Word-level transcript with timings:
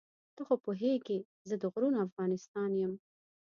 ته 0.35 0.41
خو 0.47 0.55
پوهېږې 0.65 1.17
زه 1.49 1.55
د 1.61 1.63
غرونو 1.73 1.97
افغانستان 2.07 2.69
یم. 2.81 2.93